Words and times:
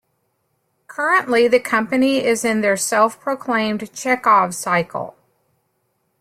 Currently 0.87 1.47
the 1.47 1.59
company 1.59 2.25
is 2.25 2.43
in 2.43 2.61
their 2.61 2.75
self-proclaimed 2.75 3.93
"Chekhov 3.93 4.55
Cycle". 4.55 5.15